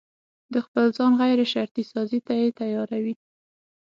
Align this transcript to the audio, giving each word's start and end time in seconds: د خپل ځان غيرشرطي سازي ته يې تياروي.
د 0.53 0.55
خپل 0.65 0.85
ځان 0.97 1.11
غيرشرطي 1.21 1.83
سازي 1.91 2.19
ته 2.27 2.33
يې 2.41 2.47
تياروي. 2.59 3.15